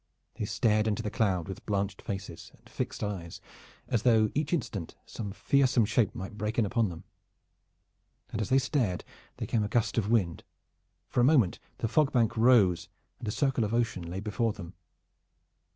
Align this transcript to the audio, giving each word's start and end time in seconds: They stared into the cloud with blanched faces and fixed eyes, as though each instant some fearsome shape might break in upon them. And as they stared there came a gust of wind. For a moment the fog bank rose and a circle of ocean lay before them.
They 0.33 0.45
stared 0.45 0.87
into 0.87 1.03
the 1.03 1.11
cloud 1.11 1.47
with 1.47 1.63
blanched 1.67 2.01
faces 2.01 2.49
and 2.57 2.67
fixed 2.67 3.03
eyes, 3.03 3.39
as 3.87 4.01
though 4.01 4.31
each 4.33 4.51
instant 4.51 4.95
some 5.05 5.31
fearsome 5.31 5.85
shape 5.85 6.15
might 6.15 6.39
break 6.39 6.57
in 6.57 6.65
upon 6.65 6.89
them. 6.89 7.03
And 8.31 8.41
as 8.41 8.49
they 8.49 8.57
stared 8.57 9.03
there 9.37 9.47
came 9.47 9.63
a 9.63 9.67
gust 9.69 9.99
of 9.99 10.09
wind. 10.09 10.43
For 11.07 11.19
a 11.21 11.23
moment 11.23 11.59
the 11.77 11.87
fog 11.87 12.11
bank 12.11 12.35
rose 12.35 12.89
and 13.19 13.27
a 13.27 13.31
circle 13.31 13.63
of 13.63 13.75
ocean 13.75 14.01
lay 14.09 14.19
before 14.21 14.53
them. 14.53 14.73